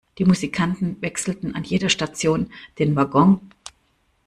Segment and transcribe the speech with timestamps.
[0.17, 3.39] Die Musikanten wechselten an jeder Station den Waggon.